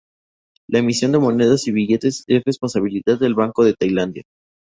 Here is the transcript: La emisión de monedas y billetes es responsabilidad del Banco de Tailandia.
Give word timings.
La 0.67 0.79
emisión 0.79 1.11
de 1.11 1.19
monedas 1.19 1.67
y 1.67 1.71
billetes 1.71 2.23
es 2.25 2.41
responsabilidad 2.43 3.19
del 3.19 3.35
Banco 3.35 3.63
de 3.63 3.75
Tailandia. 3.75 4.23